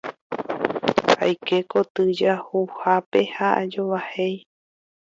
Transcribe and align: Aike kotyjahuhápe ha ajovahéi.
Aike 1.25 1.57
kotyjahuhápe 1.71 3.19
ha 3.35 3.47
ajovahéi. 3.61 4.37